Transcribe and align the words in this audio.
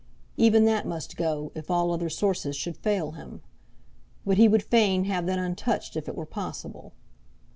Even 0.35 0.65
that 0.65 0.87
must 0.87 1.15
go, 1.15 1.51
if 1.53 1.69
all 1.69 1.91
other 1.93 2.09
sources 2.09 2.55
should 2.55 2.75
fail 2.75 3.11
him; 3.11 3.43
but 4.25 4.37
he 4.37 4.47
would 4.47 4.63
fain 4.63 5.03
have 5.03 5.27
that 5.27 5.37
untouched, 5.37 5.95
if 5.95 6.07
it 6.07 6.15
were 6.15 6.25
possible. 6.25 6.93